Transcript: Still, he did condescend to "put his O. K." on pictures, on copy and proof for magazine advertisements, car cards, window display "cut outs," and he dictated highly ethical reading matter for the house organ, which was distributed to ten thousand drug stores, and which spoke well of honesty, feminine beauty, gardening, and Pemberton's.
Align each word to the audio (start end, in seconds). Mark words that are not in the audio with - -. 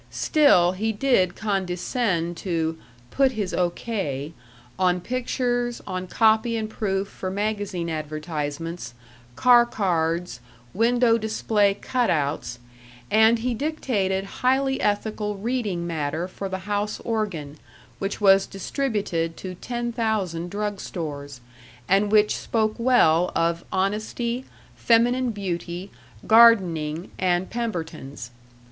Still, 0.09 0.71
he 0.71 0.91
did 0.91 1.35
condescend 1.35 2.35
to 2.37 2.75
"put 3.11 3.33
his 3.33 3.53
O. 3.53 3.69
K." 3.69 4.33
on 4.79 4.99
pictures, 4.99 5.79
on 5.85 6.07
copy 6.07 6.57
and 6.57 6.67
proof 6.67 7.07
for 7.07 7.29
magazine 7.29 7.87
advertisements, 7.87 8.95
car 9.35 9.63
cards, 9.63 10.39
window 10.73 11.19
display 11.19 11.75
"cut 11.75 12.09
outs," 12.09 12.57
and 13.11 13.37
he 13.37 13.53
dictated 13.53 14.23
highly 14.41 14.81
ethical 14.81 15.37
reading 15.37 15.85
matter 15.85 16.27
for 16.27 16.49
the 16.49 16.65
house 16.65 16.99
organ, 17.01 17.59
which 17.99 18.19
was 18.19 18.47
distributed 18.47 19.37
to 19.37 19.53
ten 19.53 19.91
thousand 19.93 20.49
drug 20.49 20.79
stores, 20.79 21.41
and 21.87 22.11
which 22.11 22.35
spoke 22.35 22.73
well 22.79 23.31
of 23.35 23.63
honesty, 23.71 24.45
feminine 24.75 25.29
beauty, 25.29 25.91
gardening, 26.25 27.11
and 27.19 27.51
Pemberton's. 27.51 28.31